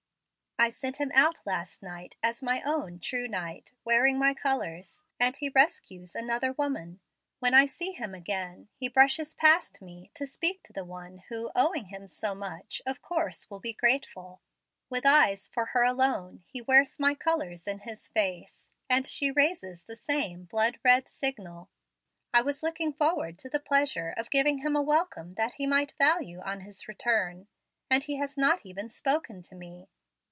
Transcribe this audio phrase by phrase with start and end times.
[0.59, 5.35] "I sent him out last night as my own 'true knight,' wearing my colors, and
[5.35, 6.99] he rescues another woman.
[7.39, 11.49] When I see him again he brushes past me to speak to the one who,
[11.55, 14.39] owing him so much, of course will be grateful.
[14.87, 19.81] With eyes for her alone he wears my colors in his face, and she raises
[19.85, 21.71] the same blood red signal.
[22.35, 25.93] I was looking forward to the pleasure of giving him a welcome that he might
[25.93, 27.47] value on his return,
[27.89, 29.89] and he has not even spoken to me.